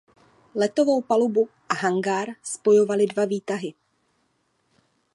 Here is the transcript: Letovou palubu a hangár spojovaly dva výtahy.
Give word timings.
Letovou 0.55 0.99
palubu 1.09 1.43
a 1.69 1.73
hangár 1.77 2.27
spojovaly 2.43 3.05
dva 3.05 3.25
výtahy. 3.25 3.73